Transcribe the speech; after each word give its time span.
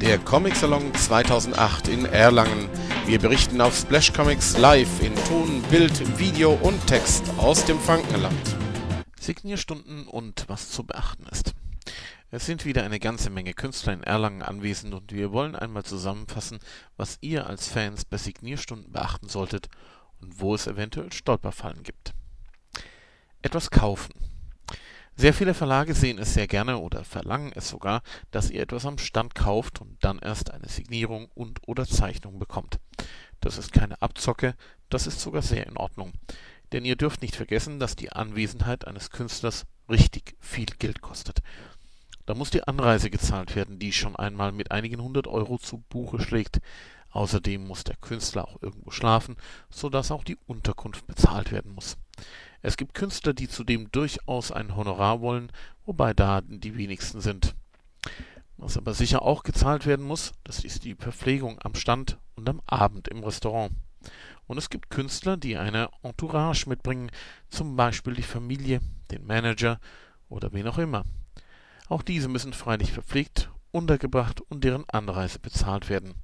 der 0.00 0.18
Comic 0.18 0.56
Salon 0.56 0.94
2008 0.94 1.88
in 1.88 2.06
Erlangen. 2.06 2.70
Wir 3.04 3.18
berichten 3.18 3.60
auf 3.60 3.76
Splash 3.76 4.12
Comics 4.12 4.56
live 4.56 5.02
in 5.02 5.14
Ton, 5.26 5.62
Bild, 5.70 6.18
Video 6.18 6.52
und 6.52 6.86
Text 6.86 7.24
aus 7.36 7.66
dem 7.66 7.78
Frankenland. 7.78 8.56
Signierstunden 9.20 10.06
und 10.06 10.44
was 10.48 10.70
zu 10.70 10.84
beachten 10.84 11.26
ist. 11.30 11.54
Es 12.30 12.46
sind 12.46 12.64
wieder 12.64 12.82
eine 12.82 12.98
ganze 12.98 13.28
Menge 13.28 13.52
Künstler 13.52 13.92
in 13.92 14.02
Erlangen 14.02 14.42
anwesend 14.42 14.94
und 14.94 15.12
wir 15.12 15.32
wollen 15.32 15.54
einmal 15.54 15.84
zusammenfassen, 15.84 16.60
was 16.96 17.18
ihr 17.20 17.46
als 17.46 17.68
Fans 17.68 18.06
bei 18.06 18.16
Signierstunden 18.16 18.92
beachten 18.92 19.28
solltet 19.28 19.68
und 20.22 20.40
wo 20.40 20.54
es 20.54 20.66
eventuell 20.66 21.12
Stolperfallen 21.12 21.82
gibt. 21.82 22.14
Etwas 23.42 23.70
kaufen. 23.70 24.29
Sehr 25.20 25.34
viele 25.34 25.52
Verlage 25.52 25.92
sehen 25.92 26.16
es 26.16 26.32
sehr 26.32 26.46
gerne 26.46 26.78
oder 26.78 27.04
verlangen 27.04 27.52
es 27.54 27.68
sogar, 27.68 28.00
dass 28.30 28.48
ihr 28.48 28.62
etwas 28.62 28.86
am 28.86 28.96
Stand 28.96 29.34
kauft 29.34 29.82
und 29.82 30.02
dann 30.02 30.18
erst 30.18 30.50
eine 30.50 30.66
Signierung 30.66 31.28
und/oder 31.34 31.84
Zeichnung 31.84 32.38
bekommt. 32.38 32.80
Das 33.42 33.58
ist 33.58 33.70
keine 33.70 34.00
Abzocke, 34.00 34.54
das 34.88 35.06
ist 35.06 35.20
sogar 35.20 35.42
sehr 35.42 35.66
in 35.66 35.76
Ordnung. 35.76 36.14
Denn 36.72 36.86
ihr 36.86 36.96
dürft 36.96 37.20
nicht 37.20 37.36
vergessen, 37.36 37.78
dass 37.78 37.96
die 37.96 38.10
Anwesenheit 38.10 38.86
eines 38.86 39.10
Künstlers 39.10 39.66
richtig 39.90 40.36
viel 40.40 40.64
Geld 40.78 41.02
kostet. 41.02 41.42
Da 42.24 42.32
muss 42.32 42.48
die 42.48 42.64
Anreise 42.64 43.10
gezahlt 43.10 43.54
werden, 43.54 43.78
die 43.78 43.92
schon 43.92 44.16
einmal 44.16 44.52
mit 44.52 44.70
einigen 44.70 45.02
hundert 45.02 45.26
Euro 45.26 45.58
zu 45.58 45.84
Buche 45.90 46.18
schlägt. 46.18 46.62
Außerdem 47.10 47.66
muss 47.66 47.84
der 47.84 47.96
Künstler 47.96 48.48
auch 48.48 48.62
irgendwo 48.62 48.90
schlafen, 48.90 49.36
so 49.68 49.90
dass 49.90 50.12
auch 50.12 50.24
die 50.24 50.38
Unterkunft 50.46 51.06
bezahlt 51.06 51.52
werden 51.52 51.74
muss. 51.74 51.98
Es 52.62 52.76
gibt 52.76 52.94
Künstler, 52.94 53.32
die 53.32 53.48
zudem 53.48 53.90
durchaus 53.90 54.52
ein 54.52 54.76
Honorar 54.76 55.20
wollen, 55.20 55.50
wobei 55.86 56.12
da 56.12 56.42
die 56.42 56.76
wenigsten 56.76 57.20
sind. 57.20 57.54
Was 58.56 58.76
aber 58.76 58.92
sicher 58.92 59.22
auch 59.22 59.42
gezahlt 59.42 59.86
werden 59.86 60.04
muss, 60.04 60.32
das 60.44 60.64
ist 60.64 60.84
die 60.84 60.94
Verpflegung 60.94 61.58
am 61.62 61.74
Stand 61.74 62.18
und 62.34 62.48
am 62.48 62.60
Abend 62.66 63.08
im 63.08 63.24
Restaurant. 63.24 63.72
Und 64.46 64.58
es 64.58 64.68
gibt 64.68 64.90
Künstler, 64.90 65.36
die 65.36 65.56
eine 65.56 65.88
Entourage 66.02 66.68
mitbringen, 66.68 67.10
zum 67.48 67.76
Beispiel 67.76 68.14
die 68.14 68.22
Familie, 68.22 68.80
den 69.10 69.26
Manager 69.26 69.80
oder 70.28 70.52
wen 70.52 70.68
auch 70.68 70.78
immer. 70.78 71.04
Auch 71.88 72.02
diese 72.02 72.28
müssen 72.28 72.52
freilich 72.52 72.92
verpflegt, 72.92 73.50
untergebracht 73.70 74.40
und 74.42 74.64
deren 74.64 74.84
Anreise 74.90 75.38
bezahlt 75.38 75.88
werden. 75.88 76.14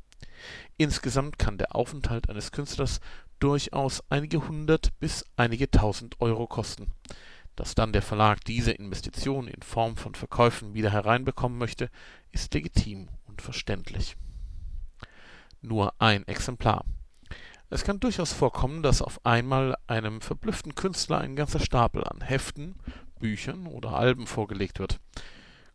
Insgesamt 0.76 1.38
kann 1.38 1.58
der 1.58 1.74
Aufenthalt 1.74 2.28
eines 2.28 2.52
Künstlers 2.52 3.00
durchaus 3.38 4.02
einige 4.08 4.48
hundert 4.48 4.98
bis 4.98 5.24
einige 5.36 5.70
tausend 5.70 6.20
Euro 6.20 6.46
kosten. 6.46 6.92
Dass 7.56 7.74
dann 7.74 7.92
der 7.92 8.02
Verlag 8.02 8.44
diese 8.44 8.72
Investition 8.72 9.48
in 9.48 9.62
Form 9.62 9.96
von 9.96 10.14
Verkäufen 10.14 10.74
wieder 10.74 10.90
hereinbekommen 10.90 11.56
möchte, 11.58 11.90
ist 12.30 12.52
legitim 12.52 13.08
und 13.26 13.40
verständlich. 13.40 14.16
Nur 15.62 15.94
ein 15.98 16.26
Exemplar. 16.28 16.84
Es 17.68 17.82
kann 17.82 17.98
durchaus 17.98 18.32
vorkommen, 18.32 18.82
dass 18.82 19.02
auf 19.02 19.24
einmal 19.24 19.76
einem 19.86 20.20
verblüfften 20.20 20.74
Künstler 20.74 21.18
ein 21.18 21.34
ganzer 21.34 21.58
Stapel 21.58 22.04
an 22.04 22.20
Heften, 22.20 22.76
Büchern 23.18 23.66
oder 23.66 23.94
Alben 23.94 24.26
vorgelegt 24.26 24.78
wird. 24.78 25.00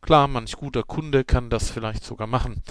Klar, 0.02 0.28
manch 0.28 0.54
guter 0.54 0.84
Kunde 0.84 1.24
kann 1.24 1.50
das 1.50 1.70
vielleicht 1.70 2.04
sogar 2.04 2.28
machen, 2.28 2.64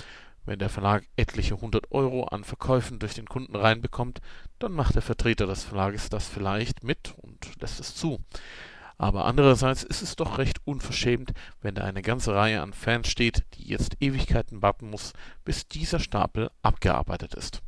wenn 0.45 0.59
der 0.59 0.69
Verlag 0.69 1.05
etliche 1.17 1.61
hundert 1.61 1.93
Euro 1.93 2.25
an 2.25 2.45
Verkäufen 2.45 2.99
durch 2.99 3.15
den 3.15 3.27
Kunden 3.27 3.57
reinbekommt, 3.57 4.21
dann 4.59 4.73
macht 4.73 4.95
der 4.95 5.03
Vertreter 5.03 5.47
des 5.47 5.65
Verlages 5.65 6.09
das 6.09 6.29
vielleicht 6.29 6.85
mit 6.85 7.15
und 7.19 7.61
lässt 7.61 7.81
es 7.81 7.95
zu. 7.95 8.21
Aber 8.99 9.25
andererseits 9.25 9.83
ist 9.83 10.03
es 10.03 10.17
doch 10.17 10.37
recht 10.37 10.59
unverschämt, 10.67 11.33
wenn 11.63 11.75
da 11.75 11.85
eine 11.85 12.03
ganze 12.03 12.35
Reihe 12.35 12.61
an 12.61 12.75
Fans 12.75 13.09
steht, 13.09 13.45
die 13.55 13.65
jetzt 13.65 13.97
Ewigkeiten 14.01 14.61
warten 14.61 14.91
muss, 14.91 15.15
bis 15.45 15.67
dieser 15.67 16.01
Stapel 16.01 16.51
abgearbeitet 16.63 17.35
ist. 17.35 17.63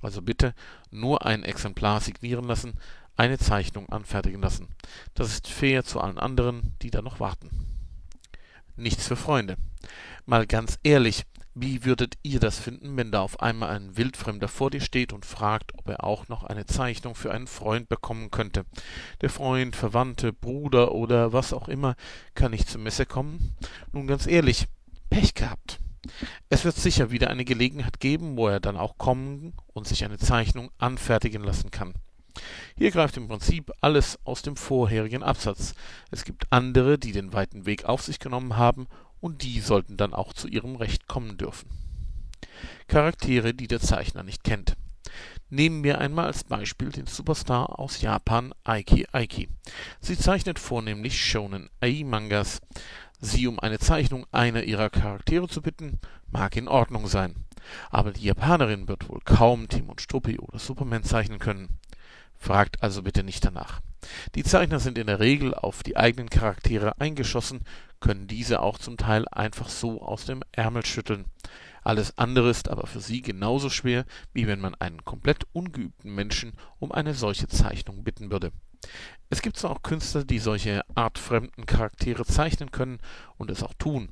Also 0.00 0.22
bitte 0.22 0.54
nur 0.90 1.26
ein 1.26 1.42
Exemplar 1.42 2.00
signieren 2.00 2.44
lassen, 2.44 2.74
eine 3.16 3.38
Zeichnung 3.38 3.88
anfertigen 3.88 4.40
lassen. 4.40 4.68
Das 5.14 5.28
ist 5.32 5.48
fair 5.48 5.82
zu 5.82 6.00
allen 6.00 6.18
anderen, 6.18 6.76
die 6.82 6.92
da 6.92 7.02
noch 7.02 7.18
warten. 7.18 7.50
Nichts 8.76 9.08
für 9.08 9.16
Freunde. 9.16 9.56
Mal 10.24 10.46
ganz 10.46 10.78
ehrlich, 10.84 11.24
wie 11.60 11.84
würdet 11.84 12.18
ihr 12.22 12.40
das 12.40 12.58
finden, 12.58 12.96
wenn 12.96 13.10
da 13.10 13.20
auf 13.20 13.40
einmal 13.40 13.70
ein 13.70 13.96
Wildfremder 13.96 14.48
vor 14.48 14.70
dir 14.70 14.80
steht 14.80 15.12
und 15.12 15.26
fragt, 15.26 15.72
ob 15.76 15.88
er 15.88 16.04
auch 16.04 16.28
noch 16.28 16.44
eine 16.44 16.66
Zeichnung 16.66 17.14
für 17.14 17.32
einen 17.32 17.46
Freund 17.46 17.88
bekommen 17.88 18.30
könnte? 18.30 18.64
Der 19.20 19.30
Freund, 19.30 19.74
Verwandte, 19.74 20.32
Bruder 20.32 20.92
oder 20.92 21.32
was 21.32 21.52
auch 21.52 21.68
immer 21.68 21.96
kann 22.34 22.52
nicht 22.52 22.68
zur 22.68 22.80
Messe 22.80 23.06
kommen? 23.06 23.56
Nun 23.92 24.06
ganz 24.06 24.26
ehrlich, 24.26 24.66
Pech 25.10 25.34
gehabt. 25.34 25.80
Es 26.48 26.64
wird 26.64 26.76
sicher 26.76 27.10
wieder 27.10 27.30
eine 27.30 27.44
Gelegenheit 27.44 28.00
geben, 28.00 28.36
wo 28.36 28.48
er 28.48 28.60
dann 28.60 28.76
auch 28.76 28.98
kommen 28.98 29.52
und 29.74 29.86
sich 29.86 30.04
eine 30.04 30.18
Zeichnung 30.18 30.70
anfertigen 30.78 31.42
lassen 31.42 31.70
kann. 31.70 31.94
Hier 32.76 32.92
greift 32.92 33.16
im 33.16 33.26
Prinzip 33.26 33.72
alles 33.80 34.18
aus 34.24 34.42
dem 34.42 34.56
vorherigen 34.56 35.24
Absatz. 35.24 35.74
Es 36.12 36.24
gibt 36.24 36.46
andere, 36.52 36.98
die 36.98 37.12
den 37.12 37.32
weiten 37.32 37.66
Weg 37.66 37.84
auf 37.84 38.02
sich 38.02 38.20
genommen 38.20 38.56
haben 38.56 38.86
und 39.20 39.42
die 39.42 39.60
sollten 39.60 39.96
dann 39.96 40.14
auch 40.14 40.32
zu 40.32 40.48
ihrem 40.48 40.76
Recht 40.76 41.06
kommen 41.08 41.36
dürfen. 41.38 41.68
Charaktere, 42.86 43.54
die 43.54 43.68
der 43.68 43.80
Zeichner 43.80 44.22
nicht 44.22 44.44
kennt. 44.44 44.76
Nehmen 45.50 45.82
wir 45.82 45.98
einmal 45.98 46.26
als 46.26 46.44
Beispiel 46.44 46.90
den 46.90 47.06
Superstar 47.06 47.78
aus 47.78 48.02
Japan 48.02 48.52
Aiki 48.64 49.06
Aiki. 49.12 49.48
Sie 50.00 50.18
zeichnet 50.18 50.58
vornehmlich 50.58 51.24
Shonen 51.24 51.70
Ai 51.80 52.02
Mangas. 52.04 52.60
Sie 53.20 53.46
um 53.46 53.58
eine 53.58 53.78
Zeichnung 53.78 54.26
einer 54.30 54.64
ihrer 54.64 54.90
Charaktere 54.90 55.48
zu 55.48 55.62
bitten, 55.62 55.98
mag 56.30 56.54
in 56.56 56.68
Ordnung 56.68 57.06
sein. 57.06 57.34
Aber 57.90 58.12
die 58.12 58.24
Japanerin 58.24 58.88
wird 58.88 59.08
wohl 59.08 59.20
kaum 59.24 59.68
Tim 59.68 59.88
und 59.88 60.00
Struppi 60.00 60.38
oder 60.38 60.58
Superman 60.58 61.02
zeichnen 61.02 61.38
können. 61.38 61.78
Fragt 62.36 62.82
also 62.82 63.02
bitte 63.02 63.24
nicht 63.24 63.44
danach. 63.44 63.80
Die 64.34 64.44
Zeichner 64.44 64.78
sind 64.78 64.96
in 64.96 65.08
der 65.08 65.18
Regel 65.18 65.54
auf 65.54 65.82
die 65.82 65.96
eigenen 65.96 66.30
Charaktere 66.30 67.00
eingeschossen, 67.00 67.60
können 68.00 68.26
diese 68.26 68.60
auch 68.60 68.78
zum 68.78 68.96
Teil 68.96 69.26
einfach 69.28 69.68
so 69.68 70.02
aus 70.02 70.24
dem 70.24 70.42
Ärmel 70.52 70.84
schütteln. 70.84 71.26
Alles 71.82 72.18
andere 72.18 72.50
ist 72.50 72.68
aber 72.68 72.86
für 72.86 73.00
sie 73.00 73.22
genauso 73.22 73.70
schwer, 73.70 74.04
wie 74.32 74.46
wenn 74.46 74.60
man 74.60 74.74
einen 74.74 75.04
komplett 75.04 75.46
ungeübten 75.52 76.14
Menschen 76.14 76.52
um 76.78 76.92
eine 76.92 77.14
solche 77.14 77.48
Zeichnung 77.48 78.04
bitten 78.04 78.30
würde. 78.30 78.52
Es 79.30 79.42
gibt 79.42 79.56
zwar 79.56 79.70
auch 79.70 79.82
Künstler, 79.82 80.24
die 80.24 80.38
solche 80.38 80.82
artfremden 80.94 81.66
Charaktere 81.66 82.24
zeichnen 82.24 82.70
können 82.70 82.98
und 83.36 83.50
es 83.50 83.62
auch 83.62 83.74
tun, 83.74 84.10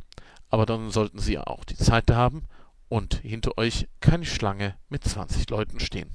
aber 0.49 0.67
dann 0.67 0.91
sollten 0.91 1.19
sie 1.19 1.39
auch 1.39 1.65
die 1.65 1.77
Zeit 1.77 2.11
haben 2.11 2.45
und 2.89 3.15
hinter 3.17 3.59
euch 3.59 3.89
keine 4.01 4.27
Schlange 4.27 4.77
mit 4.89 5.05
20 5.05 5.49
Leuten 5.51 5.81
stehen. 5.81 6.11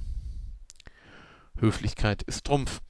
Höflichkeit 1.58 2.22
ist 2.22 2.44
Trumpf. 2.44 2.80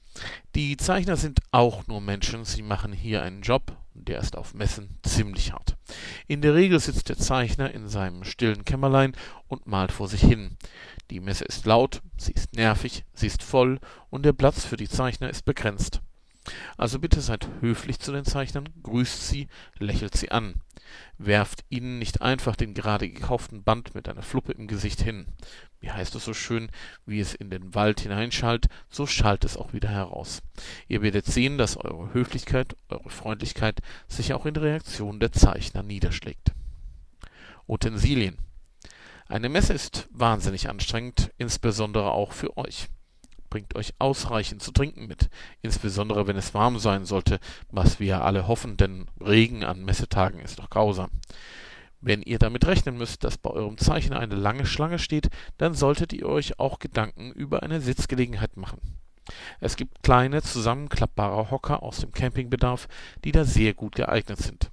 Die 0.55 0.77
Zeichner 0.77 1.17
sind 1.17 1.41
auch 1.51 1.87
nur 1.87 2.01
Menschen, 2.01 2.45
sie 2.45 2.61
machen 2.61 2.93
hier 2.93 3.23
einen 3.23 3.41
Job, 3.41 3.77
der 3.93 4.19
ist 4.19 4.37
auf 4.37 4.53
Messen 4.53 4.97
ziemlich 5.03 5.53
hart. 5.53 5.75
In 6.27 6.41
der 6.41 6.55
Regel 6.55 6.79
sitzt 6.79 7.09
der 7.09 7.17
Zeichner 7.17 7.71
in 7.71 7.87
seinem 7.87 8.23
stillen 8.23 8.65
Kämmerlein 8.65 9.15
und 9.47 9.67
malt 9.67 9.91
vor 9.91 10.07
sich 10.07 10.21
hin. 10.21 10.57
Die 11.09 11.19
Messe 11.19 11.45
ist 11.45 11.65
laut, 11.65 12.01
sie 12.17 12.33
ist 12.33 12.55
nervig, 12.55 13.05
sie 13.13 13.27
ist 13.27 13.43
voll 13.43 13.79
und 14.09 14.23
der 14.23 14.33
Platz 14.33 14.65
für 14.65 14.77
die 14.77 14.89
Zeichner 14.89 15.29
ist 15.29 15.45
begrenzt. 15.45 16.01
Also 16.77 16.99
bitte 16.99 17.21
seid 17.21 17.47
höflich 17.61 17.99
zu 17.99 18.11
den 18.11 18.25
Zeichnern, 18.25 18.67
grüßt 18.83 19.27
sie, 19.27 19.47
lächelt 19.79 20.15
sie 20.17 20.31
an. 20.31 20.55
Werft 21.17 21.63
ihnen 21.69 21.99
nicht 21.99 22.21
einfach 22.21 22.55
den 22.55 22.73
gerade 22.73 23.09
gekauften 23.09 23.63
Band 23.63 23.95
mit 23.95 24.09
einer 24.09 24.21
Fluppe 24.21 24.51
im 24.53 24.67
Gesicht 24.67 25.01
hin. 25.01 25.27
Wie 25.79 25.91
heißt 25.91 26.15
es 26.15 26.25
so 26.25 26.33
schön, 26.33 26.69
wie 27.05 27.19
es 27.19 27.33
in 27.33 27.49
den 27.49 27.75
Wald 27.75 27.99
hineinschallt, 28.01 28.67
so 28.89 29.05
schallt 29.05 29.43
es 29.43 29.57
auch 29.57 29.73
wieder 29.73 29.89
heraus. 29.89 30.41
Ihr 30.87 31.01
werdet 31.01 31.25
sehen, 31.25 31.57
dass 31.57 31.77
eure 31.77 32.13
Höflichkeit, 32.13 32.75
eure 32.89 33.09
Freundlichkeit 33.09 33.81
sich 34.07 34.33
auch 34.33 34.45
in 34.45 34.53
der 34.53 34.63
Reaktion 34.63 35.19
der 35.19 35.31
Zeichner 35.31 35.83
niederschlägt. 35.83 36.53
Utensilien. 37.67 38.37
Eine 39.27 39.49
Messe 39.49 39.73
ist 39.73 40.07
wahnsinnig 40.11 40.69
anstrengend, 40.69 41.31
insbesondere 41.37 42.11
auch 42.11 42.33
für 42.33 42.57
euch 42.57 42.87
bringt 43.53 43.75
euch 43.75 43.93
ausreichend 43.99 44.63
zu 44.63 44.71
trinken 44.71 45.05
mit, 45.05 45.29
insbesondere 45.61 46.25
wenn 46.25 46.37
es 46.37 46.55
warm 46.55 46.79
sein 46.79 47.05
sollte, 47.05 47.39
was 47.69 47.99
wir 47.99 48.25
alle 48.25 48.47
hoffen, 48.47 48.77
denn 48.77 49.05
Regen 49.21 49.63
an 49.63 49.85
Messetagen 49.85 50.39
ist 50.39 50.57
doch 50.57 50.71
grausam. 50.71 51.11
Wenn 52.01 52.23
ihr 52.23 52.39
damit 52.39 52.65
rechnen 52.65 52.97
müsst, 52.97 53.23
dass 53.23 53.37
bei 53.37 53.51
eurem 53.51 53.77
Zeichner 53.77 54.19
eine 54.19 54.33
lange 54.33 54.65
Schlange 54.65 54.97
steht, 54.97 55.29
dann 55.59 55.75
solltet 55.75 56.13
ihr 56.13 56.27
euch 56.27 56.57
auch 56.57 56.79
Gedanken 56.79 57.31
über 57.31 57.61
eine 57.61 57.79
Sitzgelegenheit 57.79 58.57
machen. 58.57 58.81
Es 59.59 59.75
gibt 59.75 60.01
kleine, 60.01 60.41
zusammenklappbare 60.41 61.51
Hocker 61.51 61.83
aus 61.83 61.99
dem 61.99 62.11
Campingbedarf, 62.11 62.87
die 63.23 63.31
da 63.31 63.45
sehr 63.45 63.75
gut 63.75 63.93
geeignet 63.93 64.39
sind. 64.39 64.71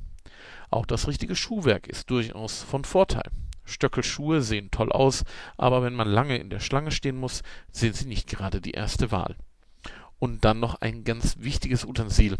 Auch 0.70 0.86
das 0.86 1.06
richtige 1.06 1.36
Schuhwerk 1.36 1.86
ist 1.86 2.08
durchaus 2.08 2.62
von 2.62 2.86
Vorteil. 2.86 3.30
Stöckelschuhe 3.70 4.42
sehen 4.42 4.70
toll 4.70 4.92
aus, 4.92 5.24
aber 5.56 5.82
wenn 5.82 5.94
man 5.94 6.08
lange 6.08 6.36
in 6.36 6.50
der 6.50 6.60
Schlange 6.60 6.90
stehen 6.90 7.16
muss, 7.16 7.42
sind 7.72 7.96
sie 7.96 8.06
nicht 8.06 8.28
gerade 8.28 8.60
die 8.60 8.72
erste 8.72 9.10
Wahl. 9.10 9.36
Und 10.18 10.44
dann 10.44 10.60
noch 10.60 10.80
ein 10.82 11.04
ganz 11.04 11.36
wichtiges 11.38 11.84
Utensil, 11.84 12.36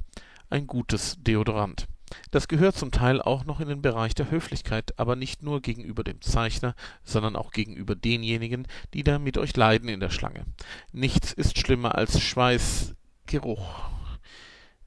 ein 0.51 0.67
gutes 0.67 1.17
Deodorant. 1.23 1.87
Das 2.31 2.49
gehört 2.49 2.77
zum 2.77 2.91
Teil 2.91 3.23
auch 3.23 3.45
noch 3.45 3.61
in 3.61 3.69
den 3.69 3.83
Bereich 3.83 4.15
der 4.15 4.31
Höflichkeit, 4.31 4.99
aber 4.99 5.17
nicht 5.17 5.43
nur 5.43 5.63
gegenüber 5.63 6.05
dem 6.05 6.21
Zeichner, 6.21 6.75
sondern 7.05 7.37
auch 7.37 7.53
gegenüber 7.53 7.95
denjenigen, 7.95 8.67
die 8.95 9.05
da 9.05 9.19
mit 9.19 9.39
euch 9.39 9.57
leiden 9.57 9.89
in 9.89 10.01
der 10.01 10.11
Schlange. 10.11 10.45
Nichts 10.93 11.33
ist 11.33 11.59
schlimmer 11.59 11.95
als 11.95 12.21
Schweißgeruch. 12.21 13.91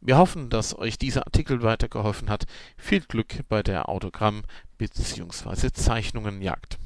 Wir 0.06 0.18
hoffen, 0.18 0.50
dass 0.50 0.78
euch 0.78 0.98
dieser 0.98 1.26
Artikel 1.26 1.64
weitergeholfen 1.64 2.30
hat. 2.30 2.44
Viel 2.76 3.00
Glück 3.00 3.48
bei 3.48 3.64
der 3.64 3.88
Autogramm- 3.88 4.44
bzw. 4.78 5.72
Zeichnungenjagd 5.72 6.78